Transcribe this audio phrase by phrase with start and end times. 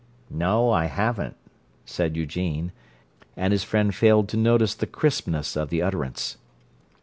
[0.31, 1.35] "No, I haven't,"
[1.85, 2.71] said Eugene,
[3.37, 6.37] and his friend failed to notice the crispness of the utterance.